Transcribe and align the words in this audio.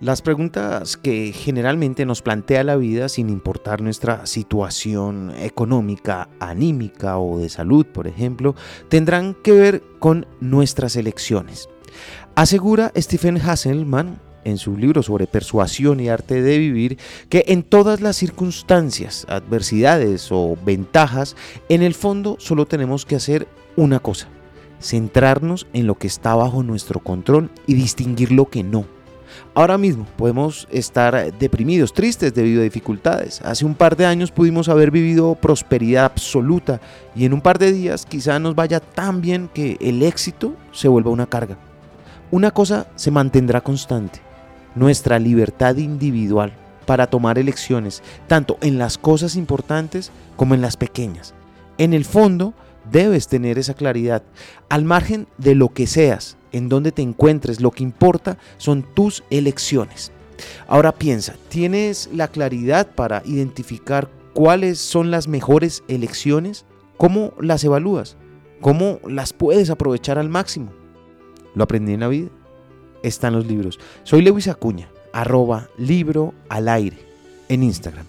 Las 0.00 0.22
preguntas 0.22 0.96
que 0.96 1.32
generalmente 1.32 2.06
nos 2.06 2.22
plantea 2.22 2.62
la 2.62 2.76
vida 2.76 3.08
sin 3.08 3.28
importar 3.28 3.80
nuestra 3.80 4.26
situación 4.26 5.32
económica, 5.36 6.28
anímica 6.38 7.18
o 7.18 7.40
de 7.40 7.48
salud, 7.48 7.84
por 7.84 8.06
ejemplo, 8.06 8.54
tendrán 8.88 9.34
que 9.34 9.50
ver 9.50 9.82
con 9.98 10.28
nuestras 10.38 10.94
elecciones. 10.94 11.68
Asegura 12.36 12.92
Stephen 12.96 13.38
Hasselman 13.38 14.20
en 14.44 14.58
su 14.58 14.76
libro 14.76 15.02
sobre 15.02 15.26
persuasión 15.26 15.98
y 15.98 16.08
arte 16.08 16.42
de 16.42 16.58
vivir 16.58 16.96
que 17.28 17.42
en 17.48 17.64
todas 17.64 18.00
las 18.00 18.14
circunstancias, 18.14 19.26
adversidades 19.28 20.28
o 20.30 20.56
ventajas, 20.64 21.34
en 21.68 21.82
el 21.82 21.94
fondo 21.94 22.36
solo 22.38 22.66
tenemos 22.66 23.04
que 23.04 23.16
hacer 23.16 23.48
una 23.74 23.98
cosa, 23.98 24.28
centrarnos 24.80 25.66
en 25.72 25.88
lo 25.88 25.96
que 25.96 26.06
está 26.06 26.36
bajo 26.36 26.62
nuestro 26.62 27.00
control 27.00 27.50
y 27.66 27.74
distinguir 27.74 28.30
lo 28.30 28.48
que 28.48 28.62
no 28.62 28.97
Ahora 29.54 29.78
mismo 29.78 30.06
podemos 30.16 30.68
estar 30.70 31.32
deprimidos, 31.38 31.92
tristes 31.92 32.34
debido 32.34 32.60
a 32.60 32.64
dificultades. 32.64 33.40
Hace 33.42 33.64
un 33.64 33.74
par 33.74 33.96
de 33.96 34.06
años 34.06 34.30
pudimos 34.30 34.68
haber 34.68 34.90
vivido 34.90 35.34
prosperidad 35.34 36.04
absoluta 36.04 36.80
y 37.14 37.24
en 37.24 37.32
un 37.32 37.40
par 37.40 37.58
de 37.58 37.72
días 37.72 38.06
quizá 38.06 38.38
nos 38.38 38.54
vaya 38.54 38.80
tan 38.80 39.20
bien 39.20 39.50
que 39.52 39.76
el 39.80 40.02
éxito 40.02 40.54
se 40.72 40.88
vuelva 40.88 41.10
una 41.10 41.26
carga. 41.26 41.56
Una 42.30 42.50
cosa 42.50 42.86
se 42.94 43.10
mantendrá 43.10 43.60
constante, 43.60 44.20
nuestra 44.74 45.18
libertad 45.18 45.76
individual 45.76 46.52
para 46.86 47.06
tomar 47.06 47.38
elecciones, 47.38 48.02
tanto 48.28 48.56
en 48.62 48.78
las 48.78 48.96
cosas 48.96 49.36
importantes 49.36 50.10
como 50.36 50.54
en 50.54 50.62
las 50.62 50.78
pequeñas. 50.78 51.34
En 51.76 51.92
el 51.92 52.06
fondo, 52.06 52.54
debes 52.90 53.28
tener 53.28 53.58
esa 53.58 53.74
claridad, 53.74 54.22
al 54.70 54.84
margen 54.84 55.28
de 55.36 55.54
lo 55.54 55.68
que 55.68 55.86
seas, 55.86 56.37
en 56.52 56.68
donde 56.68 56.92
te 56.92 57.02
encuentres, 57.02 57.60
lo 57.60 57.70
que 57.70 57.82
importa 57.82 58.38
son 58.56 58.82
tus 58.94 59.24
elecciones. 59.30 60.12
Ahora 60.66 60.92
piensa, 60.92 61.36
¿tienes 61.48 62.08
la 62.12 62.28
claridad 62.28 62.88
para 62.94 63.22
identificar 63.24 64.08
cuáles 64.34 64.78
son 64.78 65.10
las 65.10 65.28
mejores 65.28 65.82
elecciones? 65.88 66.64
¿Cómo 66.96 67.32
las 67.40 67.64
evalúas? 67.64 68.16
¿Cómo 68.60 69.00
las 69.06 69.32
puedes 69.32 69.70
aprovechar 69.70 70.18
al 70.18 70.28
máximo? 70.28 70.72
Lo 71.54 71.64
aprendí 71.64 71.92
en 71.92 72.00
la 72.00 72.08
vida. 72.08 72.28
Están 73.02 73.34
los 73.34 73.46
libros. 73.46 73.78
Soy 74.02 74.22
Lewis 74.22 74.48
Acuña, 74.48 74.90
arroba 75.12 75.68
libro 75.76 76.34
al 76.48 76.68
aire 76.68 76.98
en 77.48 77.62
Instagram. 77.62 78.06